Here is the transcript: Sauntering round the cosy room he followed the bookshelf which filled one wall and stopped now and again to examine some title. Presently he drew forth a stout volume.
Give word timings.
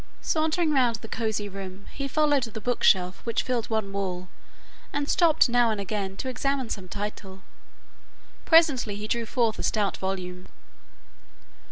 Sauntering 0.23 0.71
round 0.71 0.95
the 0.95 1.07
cosy 1.07 1.47
room 1.47 1.85
he 1.93 2.07
followed 2.07 2.41
the 2.41 2.59
bookshelf 2.59 3.21
which 3.23 3.43
filled 3.43 3.69
one 3.69 3.93
wall 3.93 4.29
and 4.91 5.07
stopped 5.07 5.47
now 5.47 5.69
and 5.69 5.79
again 5.79 6.17
to 6.17 6.27
examine 6.27 6.71
some 6.71 6.89
title. 6.89 7.43
Presently 8.43 8.95
he 8.95 9.07
drew 9.07 9.27
forth 9.27 9.59
a 9.59 9.61
stout 9.61 9.97
volume. 9.97 10.47